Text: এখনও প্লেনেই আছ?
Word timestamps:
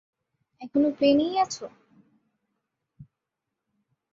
এখনও 0.61 0.89
প্লেনেই 0.91 1.33
আছ? 1.37 1.55